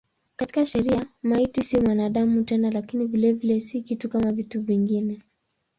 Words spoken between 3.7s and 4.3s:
kitu